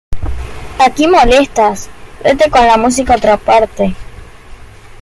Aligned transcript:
Aquí 0.85 1.05
molestas, 1.15 1.79
vete 2.23 2.45
con 2.53 2.63
la 2.69 2.75
música 2.83 3.13
a 3.13 3.17
otra 3.19 3.37
parte 3.37 3.85